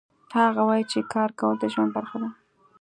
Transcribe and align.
هغه 0.39 0.61
وایي 0.69 0.85
چې 0.91 0.99
کار 1.13 1.29
کول 1.39 1.55
د 1.59 1.65
ژوند 1.73 1.91
برخه 1.97 2.17
ده 2.21 2.29